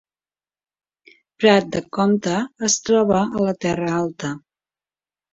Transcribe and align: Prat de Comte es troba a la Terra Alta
Prat 1.43 1.67
de 1.75 1.81
Comte 1.97 2.37
es 2.67 2.77
troba 2.87 3.19
a 3.19 3.43
la 3.49 3.53
Terra 3.67 3.91
Alta 3.99 4.31